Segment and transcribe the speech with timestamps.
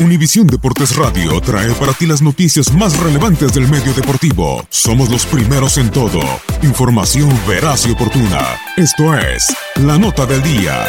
[0.00, 4.66] Univisión Deportes Radio trae para ti las noticias más relevantes del medio deportivo.
[4.68, 6.20] Somos los primeros en todo.
[6.62, 8.40] Información veraz y oportuna.
[8.76, 10.86] Esto es La Nota del Día.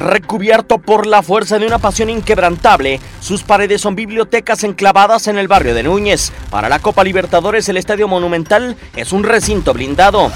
[0.00, 5.46] Recubierto por la fuerza de una pasión inquebrantable, sus paredes son bibliotecas enclavadas en el
[5.46, 6.32] barrio de Núñez.
[6.50, 10.32] Para la Copa Libertadores, el Estadio Monumental es un recinto blindado.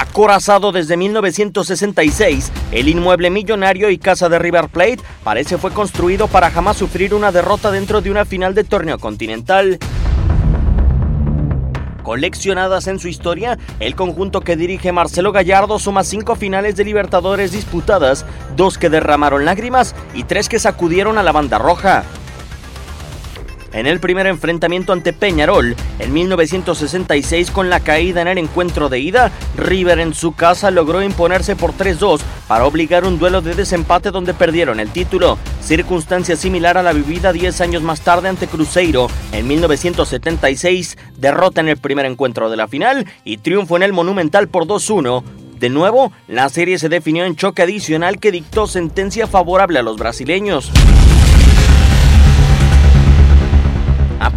[0.00, 6.52] Acorazado desde 1966, el inmueble millonario y casa de River Plate parece fue construido para
[6.52, 9.80] jamás sufrir una derrota dentro de una final de torneo continental.
[12.04, 17.50] Coleccionadas en su historia, el conjunto que dirige Marcelo Gallardo suma cinco finales de Libertadores
[17.50, 18.24] disputadas,
[18.56, 22.04] dos que derramaron lágrimas y tres que sacudieron a la banda roja.
[23.72, 28.98] En el primer enfrentamiento ante Peñarol, en 1966 con la caída en el encuentro de
[28.98, 34.10] ida, River en su casa logró imponerse por 3-2 para obligar un duelo de desempate
[34.10, 39.08] donde perdieron el título, circunstancia similar a la vivida 10 años más tarde ante Cruzeiro
[39.32, 44.48] en 1976, derrota en el primer encuentro de la final y triunfo en el Monumental
[44.48, 45.22] por 2-1.
[45.60, 49.96] De nuevo, la serie se definió en choque adicional que dictó sentencia favorable a los
[49.96, 50.70] brasileños.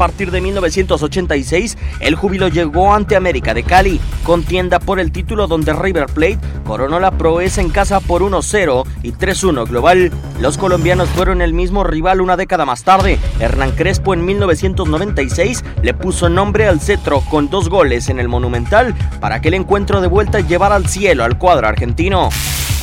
[0.01, 5.73] Partir de 1986, el júbilo llegó ante América de Cali, contienda por el título donde
[5.73, 10.11] River Plate coronó la proeza en casa por 1-0 y 3-1 global.
[10.39, 13.19] Los colombianos fueron el mismo rival una década más tarde.
[13.39, 18.95] Hernán Crespo en 1996 le puso nombre al cetro con dos goles en el Monumental
[19.19, 22.29] para que el encuentro de vuelta llevara al cielo al cuadro argentino.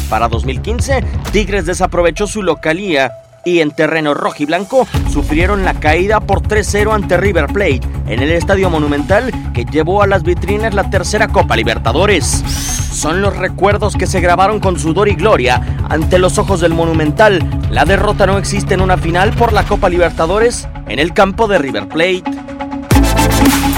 [0.08, 1.02] Para 2015,
[1.32, 3.10] Tigres desaprovechó su localía
[3.48, 8.70] y en terreno rojiblanco sufrieron la caída por 3-0 ante River Plate en el Estadio
[8.70, 12.44] Monumental que llevó a las vitrinas la tercera Copa Libertadores.
[12.92, 17.42] Son los recuerdos que se grabaron con sudor y gloria ante los ojos del Monumental.
[17.70, 21.58] La derrota no existe en una final por la Copa Libertadores en el campo de
[21.58, 22.24] River Plate.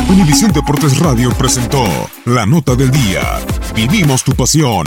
[0.08, 1.84] Univisión Deportes Radio presentó
[2.24, 3.20] La Nota del Día.
[3.74, 4.86] Vivimos tu pasión.